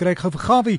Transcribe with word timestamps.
kry 0.00 0.14
ek 0.16 0.22
gou 0.24 0.30
vir 0.32 0.46
Gawie 0.46 0.78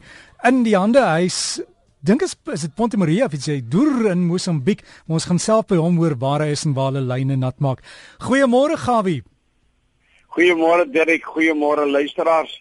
in 0.49 0.63
die 0.65 0.73
hande. 0.77 1.01
Hy's 1.05 1.61
dink 2.01 2.23
is 2.25 2.33
is 2.53 2.65
dit 2.65 2.73
Ponte 2.75 2.97
Maria 2.97 3.27
of 3.29 3.35
jy 3.37 3.59
deur 3.61 4.09
in 4.11 4.25
Mosambiek. 4.25 4.81
Ons 5.07 5.27
gaan 5.29 5.39
self 5.39 5.67
by 5.69 5.77
hom 5.77 5.99
hoor 6.01 6.17
waar 6.17 6.41
hy 6.41 6.55
is 6.55 6.65
en 6.65 6.73
waar 6.77 6.89
hulle 6.91 7.05
lyne 7.05 7.37
nat 7.37 7.59
maak. 7.61 7.83
Goeiemôre 8.25 8.79
Gawie. 8.81 9.21
Goeiemôre 10.33 10.87
Derek, 10.89 11.27
goeiemôre 11.27 11.85
luisteraars. 11.91 12.53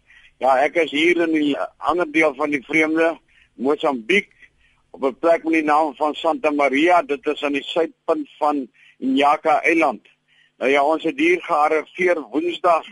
Ja, 0.42 0.58
ek 0.64 0.76
is 0.84 0.92
hier 0.92 1.22
in 1.24 1.32
die 1.36 1.56
ander 1.78 2.08
deel 2.12 2.34
van 2.36 2.52
die 2.52 2.62
vreemde 2.66 3.14
Mosambiek 3.56 4.28
op 4.90 5.04
'n 5.04 5.16
plek 5.20 5.44
met 5.44 5.60
die 5.60 5.64
naam 5.64 5.94
van 5.96 6.14
Santa 6.14 6.50
Maria. 6.50 7.02
Dit 7.02 7.26
is 7.26 7.44
aan 7.44 7.56
die 7.56 7.64
suidpunt 7.64 8.28
van 8.38 8.68
Nyaka 8.98 9.62
Eiland. 9.62 10.04
Nou 10.58 10.70
ja, 10.70 10.84
ons 10.84 11.04
het 11.04 11.16
hier 11.16 11.40
gearriveer 11.40 12.20
Woensdag 12.32 12.84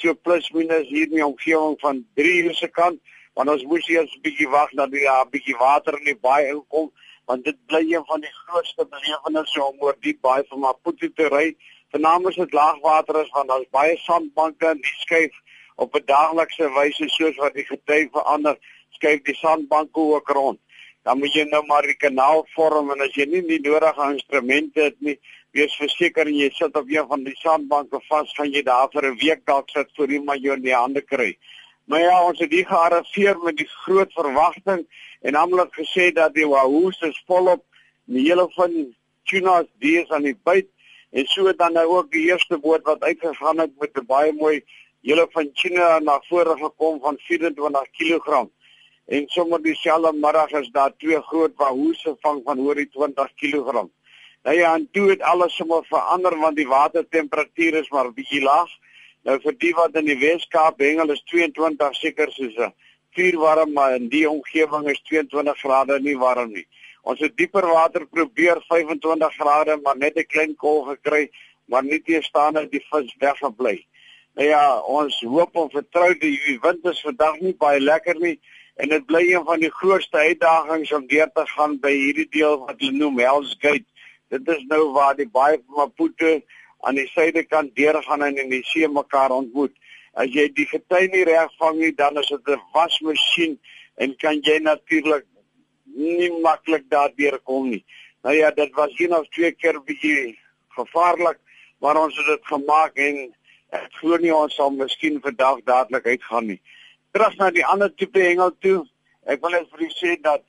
so 0.00 0.14
plus 0.14 0.50
minus 0.50 0.88
hier 0.88 1.06
in 1.06 1.18
die 1.18 1.26
omgewing 1.26 1.76
van 1.80 2.06
3 2.14 2.42
uur 2.44 2.54
se 2.54 2.68
kant 2.68 3.00
want 3.34 3.50
ons 3.50 3.64
moes 3.70 3.88
eers 3.88 4.14
'n 4.16 4.22
bietjie 4.22 4.48
wag 4.48 4.70
dat 4.80 4.90
die 4.90 5.00
'n 5.00 5.10
ja, 5.10 5.24
bietjie 5.24 5.56
water 5.56 5.98
in 5.98 6.04
die 6.04 6.20
baai 6.26 6.48
inkom 6.54 6.90
want 7.28 7.44
dit 7.44 7.58
bly 7.66 7.82
een 7.92 8.04
van 8.06 8.20
die 8.20 8.34
grootste 8.44 8.86
belewennisse 8.92 9.64
om 9.64 9.76
oor 9.84 9.96
die 10.00 10.16
baai 10.26 10.42
van 10.48 10.60
Maputo 10.60 11.08
te 11.14 11.28
ry. 11.28 11.56
Vernaam 11.92 12.28
is 12.28 12.38
dit 12.40 12.52
laagwater 12.52 13.20
is 13.22 13.30
want 13.36 13.48
daar's 13.48 13.68
baie 13.70 13.96
sandbanke 14.04 14.66
en 14.66 14.80
die 14.80 14.96
skuif 15.04 15.34
op 15.76 15.94
'n 15.94 16.06
daaglikse 16.06 16.70
wyse 16.78 17.08
soos 17.08 17.36
wat 17.36 17.54
die 17.54 17.66
gety 17.68 18.08
verander, 18.12 18.56
skuif 18.96 19.22
die 19.22 19.34
sandbanke 19.34 20.00
ook 20.00 20.28
rond. 20.28 20.60
Dan 21.04 21.18
moet 21.18 21.34
jy 21.34 21.44
nou 21.44 21.62
maar 21.66 21.82
die 21.82 21.96
kanaal 21.96 22.46
vorm 22.54 22.90
en 22.90 23.00
as 23.00 23.14
jy 23.14 23.26
nie 23.26 23.42
die 23.46 23.60
nodige 23.60 24.10
instrumente 24.12 24.82
het 24.82 25.00
nie, 25.00 25.18
wees 25.56 25.74
verseker 25.76 26.28
jy 26.28 26.50
sit 26.52 26.76
op 26.76 26.88
een 26.88 27.06
van 27.08 27.24
die 27.24 27.36
sandbanke 27.40 28.00
vas 28.08 28.34
van 28.36 28.52
jy 28.52 28.62
daar 28.62 28.88
vir 28.92 29.06
'n 29.10 29.18
week 29.22 29.46
dalk 29.46 29.70
sit 29.70 29.88
jy 29.96 30.20
maar 30.20 30.36
jou 30.36 30.54
in 30.56 30.62
die 30.62 30.74
hande 30.74 31.00
kry. 31.00 31.36
Maar 31.88 32.00
ja, 32.00 32.24
ons 32.24 32.38
het 32.38 32.52
hier 32.52 32.66
gearriveer 32.66 33.38
met 33.38 33.56
die 33.56 33.68
groot 33.84 34.12
verwagting 34.12 34.86
en 35.22 35.32
naamlik 35.32 35.72
gesê 35.72 36.12
dat 36.12 36.34
die 36.34 36.46
Wahoo 36.46 36.90
se 36.90 37.12
volop 37.26 37.64
die 38.04 38.28
hele 38.28 38.48
van 38.56 38.94
tunas 39.24 39.66
dies 39.80 40.10
aan 40.10 40.22
die 40.22 40.36
byt 40.44 40.68
en 41.10 41.26
so 41.26 41.52
dan 41.52 41.72
nou 41.72 41.86
ook 41.86 42.10
die 42.12 42.26
eerste 42.28 42.58
boot 42.58 42.84
wat 42.84 43.02
uitgegaan 43.02 43.58
het 43.58 43.72
met 43.80 43.96
'n 43.96 44.06
baie 44.06 44.32
mooi 44.32 44.62
hele 45.02 45.26
van 45.32 45.50
China 45.54 45.98
na 45.98 46.20
vore 46.28 46.56
gekom 46.56 47.00
van 47.00 47.16
24 47.18 47.90
kg. 47.98 48.48
En 49.06 49.28
sommer 49.28 49.62
dieselfde 49.62 50.12
middag 50.12 50.50
is 50.50 50.68
daar 50.70 50.92
twee 50.96 51.20
groot 51.22 51.54
Wahoo 51.56 51.92
se 51.92 52.14
vang 52.20 52.42
van 52.44 52.60
oor 52.60 52.74
die 52.74 52.88
20 52.88 53.34
kg. 53.34 53.88
Nou 54.42 54.56
ja, 54.56 54.74
en 54.74 54.88
toe 54.92 55.08
het 55.10 55.22
alles 55.22 55.56
sommer 55.56 55.84
verander 55.88 56.38
want 56.38 56.56
die 56.56 56.68
watertemperatuur 56.68 57.74
is 57.74 57.90
maar 57.90 58.12
bietjie 58.12 58.42
laag. 58.42 58.70
Nou 59.26 59.38
vir 59.42 59.56
die 59.58 59.72
wat 59.74 59.96
in 59.98 60.06
die 60.06 60.18
Weskaap 60.18 60.78
hengel 60.80 61.10
is 61.14 61.24
22 61.32 61.96
seker 61.98 62.30
soos 62.32 62.56
'n 62.56 62.72
vuur 63.16 63.38
warm, 63.38 63.72
maar 63.72 63.94
in 63.94 64.08
die 64.08 64.28
omgewing 64.30 64.88
is 64.88 65.02
22 65.10 65.58
grade 65.58 66.00
nie 66.00 66.18
warm 66.18 66.52
nie. 66.52 66.66
Ons 67.02 67.20
het 67.20 67.36
dieper 67.36 67.66
water 67.66 68.06
probeer 68.06 68.62
25 68.68 69.34
grade, 69.34 69.80
maar 69.82 69.96
net 69.96 70.16
'n 70.16 70.26
klein 70.26 70.54
kol 70.56 70.82
gekry, 70.82 71.30
maar 71.66 71.84
nie 71.84 72.00
teestaande 72.00 72.68
die 72.68 72.84
vis 72.90 73.14
weggebly. 73.18 73.86
Nou 74.34 74.48
ja, 74.48 74.80
ons 74.80 75.20
hoop 75.20 75.56
en 75.56 75.70
vertrou 75.70 76.14
die 76.18 76.58
wind 76.62 76.84
is 76.86 77.00
vandag 77.00 77.40
nie 77.40 77.54
baie 77.54 77.80
lekker 77.80 78.20
nie 78.20 78.38
en 78.76 78.88
dit 78.88 79.06
bly 79.06 79.22
een 79.26 79.44
van 79.44 79.60
die 79.60 79.70
grootste 79.70 80.16
uitdagings 80.18 80.92
om 80.92 81.06
deur 81.06 81.30
te 81.34 81.46
gaan 81.46 81.78
by 81.82 81.90
hierdie 81.90 82.28
deel 82.30 82.58
wat 82.58 82.78
hulle 82.78 82.92
noem 82.92 83.18
Hell's 83.18 83.56
Gate 83.58 83.84
Dit 84.28 84.48
is 84.48 84.64
nou 84.68 84.90
waar 84.92 85.16
die 85.16 85.28
baie 85.28 85.56
van 85.66 85.88
Maputo 85.88 86.40
aan 86.86 86.98
die 86.98 87.06
suidekant 87.08 87.74
deurgaan 87.76 88.22
en 88.26 88.36
in 88.36 88.50
die 88.52 88.64
see 88.68 88.88
mekaar 88.88 89.32
ontmoet. 89.32 89.72
As 90.12 90.28
jy 90.34 90.48
die 90.52 90.66
gety 90.68 91.06
nie 91.12 91.24
reg 91.24 91.54
vang 91.60 91.78
nie, 91.80 91.92
dan 91.96 92.18
is 92.20 92.28
dit 92.28 92.48
'n 92.48 92.60
wasmasjien 92.74 93.58
en 93.96 94.16
kan 94.16 94.40
jy 94.42 94.58
natuurlik 94.58 95.24
nie 95.84 96.30
maklik 96.42 96.84
daardeur 96.90 97.38
kom 97.38 97.70
nie. 97.70 97.84
Nou 98.22 98.34
ja, 98.34 98.50
dit 98.50 98.74
was 98.74 98.92
een 98.98 99.14
of 99.14 99.28
twee 99.28 99.52
keer 99.52 99.80
bietjie 99.84 100.38
gevaarlik, 100.68 101.38
maar 101.80 101.96
ons 101.96 102.16
het 102.16 102.26
dit 102.26 102.46
gemaak 102.46 102.96
en 102.96 103.34
ek 103.70 103.92
glo 104.00 104.16
nie 104.16 104.34
ons 104.34 104.54
sal 104.54 104.70
miskien 104.70 105.20
vandag 105.20 105.64
dadelik 105.64 106.06
uitgaan 106.06 106.46
nie. 106.46 106.60
Terug 107.12 107.36
na 107.36 107.50
die 107.50 107.66
ander 107.66 107.94
tipe 107.94 108.20
hengel 108.20 108.52
toe. 108.60 108.86
Ek 109.26 109.40
wil 109.40 109.50
net 109.50 109.68
vir 109.72 109.86
u 109.86 109.90
sê 109.92 110.20
dat 110.20 110.42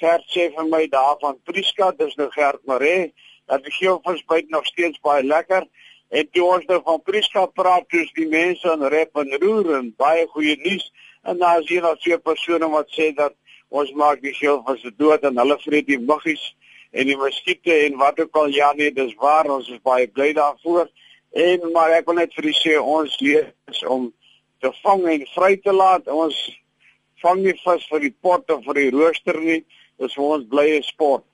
Gert 0.00 0.24
sê 0.32 0.50
vir 0.54 0.68
my 0.68 0.84
daarvan 0.92 1.38
Priska, 1.48 1.92
dis 1.98 2.16
nou 2.20 2.28
Gert 2.34 2.62
Maree. 2.66 3.12
Dat 3.46 3.62
die 3.64 3.72
geelvisbyt 3.72 4.50
nog 4.50 4.66
steeds 4.66 5.00
baie 5.00 5.22
lekker. 5.24 5.66
En 6.08 6.28
toe 6.30 6.44
ons 6.44 6.66
nou 6.70 6.78
van 6.84 7.02
Prieska 7.02 7.46
praat 7.58 7.88
dus 7.90 8.12
die 8.14 8.28
mense 8.30 8.70
in 8.70 8.84
Rep 8.92 9.18
en 9.18 9.32
Roer 9.42 9.72
en 9.78 9.88
baie 9.98 10.26
goeie 10.30 10.56
nuus. 10.62 10.92
En 11.22 11.38
daar 11.38 11.60
is 11.60 11.68
hier 11.68 11.82
nog 11.82 11.98
twee 11.98 12.18
persone 12.18 12.68
wat 12.70 12.92
sê 12.94 13.10
dat 13.14 13.34
ons 13.68 13.90
maak 13.92 14.22
die 14.22 14.34
geelvisse 14.34 14.92
dood 14.96 15.24
en 15.26 15.38
hulle 15.42 15.56
vreet 15.64 15.88
die 15.88 15.98
muggies 15.98 16.44
en 16.94 17.10
die 17.10 17.16
muskiete 17.18 17.74
en 17.88 17.98
wat 17.98 18.20
ook 18.22 18.38
al. 18.38 18.54
Ja 18.54 18.72
nee 18.72 18.92
dis 18.92 19.14
waar. 19.18 19.50
Ons 19.50 19.70
is 19.70 19.82
baie 19.82 20.06
bly 20.06 20.32
daarvoor. 20.38 20.86
En 21.34 21.70
maar 21.72 21.96
ek 21.98 22.06
wil 22.06 22.20
net 22.22 22.34
vir 22.38 22.52
u 22.52 22.54
sê 22.54 22.76
ons 22.78 23.18
lees 23.20 23.82
om 23.90 24.12
te 24.62 24.70
vang 24.84 25.08
en 25.10 25.26
vry 25.34 25.56
te 25.58 25.74
laat. 25.74 26.06
Ons 26.06 26.38
vang 27.24 27.42
nie 27.42 27.56
vis 27.64 27.90
vir 27.90 28.06
die 28.06 28.14
pot 28.22 28.46
of 28.54 28.62
vir 28.68 28.78
die 28.78 28.92
rooster 28.94 29.40
nie 29.42 29.64
dis 29.98 30.14
vir 30.14 30.24
ons 30.24 30.48
blye 30.48 30.82
sport 30.82 31.24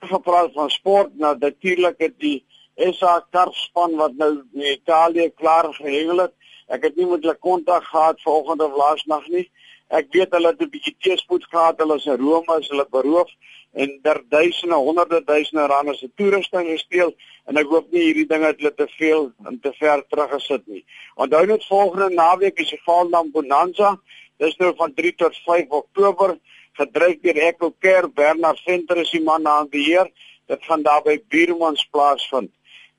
gepraat 0.00 0.52
van 0.52 0.70
sport 0.70 1.14
nou 1.14 1.36
natuurlik 1.38 1.98
het 1.98 2.16
die 2.18 2.44
SA 2.76 3.20
karfspan 3.30 3.96
wat 3.96 4.14
nou 4.16 4.30
in 4.54 4.72
Italië 4.72 5.30
klaar 5.36 5.68
gehengel 5.74 6.24
het. 6.24 6.32
Ek 6.68 6.86
het 6.86 6.96
nie 6.96 7.06
met 7.06 7.20
hulle 7.20 7.36
kontak 7.36 7.84
gehad 7.84 8.20
vanoggend 8.24 8.62
of 8.62 8.76
laasnag 8.78 9.26
nie. 9.28 9.50
Ek 9.88 10.08
weet 10.14 10.32
hulle 10.32 10.48
het 10.48 10.62
'n 10.62 10.70
bietjie 10.70 10.96
teespoed 10.98 11.44
gehad. 11.44 11.78
Hulle 11.78 11.96
is 11.96 12.06
in 12.06 12.16
Rome, 12.16 12.58
is 12.58 12.68
hulle 12.68 12.86
beroof 12.90 13.28
en 13.72 14.00
der 14.02 14.22
duisende, 14.28 14.74
honderde 14.74 15.24
duisende 15.24 15.66
rande 15.66 15.94
se 15.94 16.10
toerusting 16.14 16.66
gesteel 16.68 17.14
en 17.46 17.56
ek 17.56 17.66
hoop 17.66 17.90
nie 17.92 18.02
hierdie 18.02 18.26
dinge 18.26 18.46
het 18.46 18.56
hulle 18.56 18.74
te 18.74 18.88
veel 18.98 19.32
en 19.46 19.60
te 19.60 19.72
ver 19.72 20.04
teruggesit 20.08 20.66
nie. 20.66 20.84
Onthou 21.14 21.46
net 21.46 21.66
volgende 21.66 22.08
naweek 22.14 22.58
is 22.58 22.70
die 22.70 22.80
Valdam 22.84 23.30
Bonanza. 23.30 24.00
Dis 24.38 24.56
nou 24.56 24.74
van 24.76 24.94
3 24.94 25.14
tot 25.14 25.36
5 25.36 25.68
Oktober 25.68 26.38
gedryf 26.78 27.20
deur 27.22 27.36
Echo 27.36 27.70
Care 27.80 28.08
Bernard 28.08 28.60
Venter 28.64 28.96
is 29.02 29.10
die 29.10 29.22
man 29.22 29.46
aan 29.46 29.68
beheer 29.68 30.10
dit 30.50 30.64
gaan 30.66 30.82
daar 30.82 31.02
by 31.02 31.16
Buurmans 31.30 31.84
plaasvind. 31.94 32.50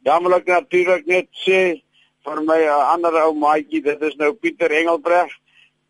Dan 0.07 0.23
wil 0.23 0.37
ek 0.37 0.47
natuurlik 0.47 1.05
net 1.05 1.27
sê 1.43 1.81
vir 2.25 2.43
my 2.47 2.59
uh, 2.63 2.77
ander 2.93 3.17
ou 3.25 3.33
maatjie 3.35 3.81
dit 3.83 4.05
is 4.07 4.15
nou 4.21 4.31
Pieter 4.33 4.71
Engelbreg 4.71 5.33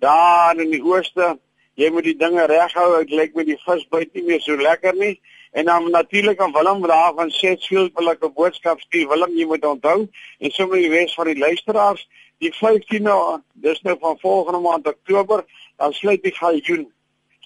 daar 0.01 0.57
in 0.57 0.71
die 0.73 0.81
ooste. 0.81 1.35
Jy 1.77 1.91
moet 1.93 2.07
die 2.09 2.17
dinge 2.17 2.47
reghou 2.49 2.87
ek 2.99 3.13
lyk 3.13 3.37
met 3.37 3.47
die 3.51 3.59
visbyt 3.61 4.09
nie 4.17 4.25
meer 4.31 4.41
so 4.41 4.57
lekker 4.57 4.97
nie. 4.97 5.19
En 5.53 5.67
dan 5.67 5.91
natuurlik 5.91 6.41
aan 6.41 6.55
Willem 6.55 6.81
daar 6.87 7.13
van 7.15 7.31
Sheffield 7.31 7.93
wil 7.99 8.09
ek 8.11 8.25
'n 8.25 8.33
boodskap 8.33 8.81
stuur. 8.81 9.07
Willem 9.09 9.37
jy 9.37 9.45
moet 9.45 9.65
onthou 9.65 10.07
en 10.39 10.51
sommer 10.51 10.77
die 10.77 10.89
res 10.89 11.13
van 11.13 11.27
die 11.27 11.37
luisteraars 11.37 12.07
die 12.41 12.51
15 12.57 13.03
nou 13.05 13.39
dis 13.53 13.81
nou 13.85 13.95
van 14.01 14.17
volgende 14.19 14.59
maand 14.59 14.87
Oktober 14.87 15.45
dan 15.77 15.93
sluit 15.93 16.23
die 16.23 16.33
galjoen 16.33 16.87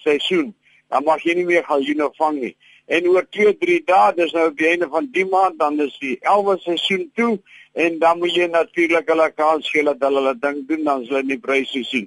seisoen, 0.06 0.54
dan 0.90 1.04
mag 1.04 1.22
jy 1.26 1.34
nie 1.36 1.48
meer 1.48 1.66
galjoene 1.66 2.08
vang 2.18 2.40
nie. 2.40 2.54
En 2.86 3.06
oor 3.10 3.26
2-3 3.34 3.80
dae, 3.88 4.14
dis 4.14 4.34
nou 4.36 4.46
op 4.52 4.58
die 4.58 4.68
einde 4.70 4.86
van 4.92 5.08
die 5.14 5.26
maand, 5.26 5.58
dan 5.58 5.80
is 5.82 5.96
die 5.98 6.14
11de 6.22 6.62
seisoen 6.68 7.08
toe 7.18 7.32
en 7.76 7.98
dan 7.98 8.20
moet 8.22 8.32
jy 8.32 8.46
natuurlik 8.48 9.10
hulle 9.10 9.26
kans 9.36 9.68
gee 9.72 9.84
dat 9.84 10.00
hulle 10.00 10.22
hulle 10.22 10.36
ding 10.40 10.62
doen 10.68 10.86
dan 10.86 11.02
hulle 11.04 11.22
nie 11.26 11.40
pryse 11.42 11.82
sien. 11.90 12.06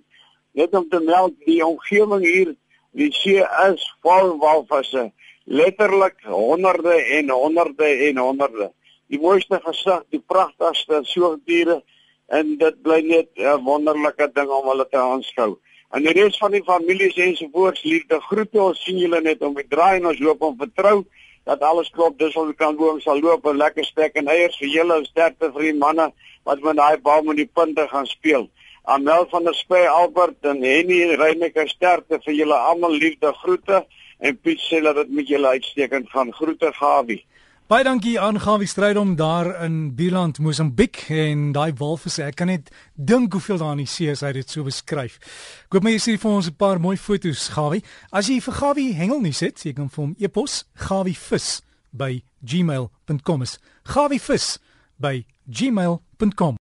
Net 0.57 0.73
om 0.73 0.87
te 0.89 1.01
meld 1.03 1.35
die 1.45 1.59
omgewing 1.65 2.23
hier, 2.25 2.55
die 2.97 3.11
see 3.13 3.43
is 3.67 3.83
vol 4.05 4.33
walvisse, 4.41 5.09
letterlik 5.45 6.23
honderde 6.25 6.95
en 7.19 7.29
honderde 7.29 7.91
en 8.07 8.17
honderde. 8.23 8.71
Die 9.13 9.19
mooiste 9.21 9.59
gesig, 9.65 10.01
die 10.13 10.23
pragtigste 10.31 11.03
soogdiere 11.11 11.81
en 12.33 12.55
dit 12.61 12.81
bly 12.85 13.01
net 13.05 13.29
'n 13.37 13.63
wonderlike 13.65 14.31
ding 14.33 14.49
om 14.49 14.67
hulle 14.71 14.87
te 14.89 14.97
aanskou. 14.97 15.57
En 15.89 16.03
die 16.05 16.13
res 16.13 16.35
van 16.37 16.53
die 16.53 16.61
families 16.65 17.15
ensovoorts 17.17 17.81
liefde 17.83 18.19
groete 18.21 18.61
ons 18.61 18.81
sien 18.85 18.99
julle 19.01 19.21
net 19.25 19.41
om 19.41 19.55
die 19.57 19.65
draai 19.65 19.97
en 19.97 20.11
ons 20.11 20.19
hoop 20.21 20.43
om 20.45 20.57
vertrou 20.59 20.99
dat 21.49 21.63
alles 21.65 21.89
klop 21.95 22.19
dis 22.19 22.35
ons 22.37 22.53
kan 22.59 22.75
boom 22.77 22.99
sal 23.01 23.17
loop 23.23 23.47
en 23.49 23.57
lekker 23.57 23.87
stek 23.87 24.19
en 24.21 24.29
eiers 24.29 24.57
vir 24.61 24.69
julle 24.69 24.99
en 25.01 25.07
sterkte 25.07 25.49
vir 25.55 25.65
die 25.71 25.79
manne 25.79 26.11
wat 26.45 26.61
met 26.65 26.77
daai 26.77 27.01
bal 27.07 27.25
met 27.25 27.39
die 27.41 27.49
punte 27.59 27.87
gaan 27.89 28.05
speel. 28.05 28.45
Amel 28.85 29.25
van 29.31 29.49
der 29.49 29.57
Spey 29.57 29.87
Albert 29.89 30.45
en 30.51 30.61
Henny 30.65 31.15
Reyneke 31.17 31.65
sterkte 31.73 32.21
vir 32.25 32.37
julle 32.37 32.61
almal 32.69 32.93
liefde 32.93 33.33
groete 33.41 33.81
en 34.19 34.37
Piet 34.43 34.61
sê 34.61 34.83
dat 34.85 35.01
dit 35.01 35.11
met 35.17 35.27
julle 35.27 35.55
uitstekend 35.57 36.09
gaan. 36.13 36.29
Groete 36.37 36.69
Gawie. 36.77 37.23
Baie 37.69 37.83
dankie 37.85 38.15
aan 38.17 38.39
Gawie 38.41 38.65
Strydom 38.67 39.11
daar 39.15 39.63
in 39.63 39.95
Bieland, 39.95 40.39
Mosambiek 40.39 41.03
en 41.13 41.51
daai 41.53 41.69
walvisse. 41.77 42.23
Ek 42.25 42.39
kan 42.39 42.49
net 42.49 42.71
dink 42.97 43.35
hoeveel 43.37 43.59
daar 43.61 43.75
in 43.75 43.83
die 43.83 43.85
see 43.85 44.09
is 44.09 44.23
hy 44.25 44.31
dit 44.33 44.49
so 44.49 44.65
beskryf. 44.65 45.19
Ek 45.67 45.77
hoop 45.77 45.85
my 45.85 45.93
jy 45.93 45.99
sien 46.01 46.17
vir 46.17 46.31
ons 46.31 46.49
'n 46.49 46.57
paar 46.57 46.81
mooi 46.81 46.97
foto's, 46.97 47.43
Gawie. 47.53 47.83
As 48.09 48.25
jy 48.25 48.39
vir 48.41 48.57
Gawie 48.57 48.95
hengelnuus 48.97 49.41
het, 49.45 49.61
jy 49.61 49.73
kan 49.77 49.89
vir 49.89 50.01
hom 50.01 50.15
e-pos 50.17 50.65
gawievis 50.73 51.61
by 51.93 52.23
gmail.com. 52.41 53.45
gawievis 53.85 54.57
by 54.97 55.25
gmail.com 55.45 56.57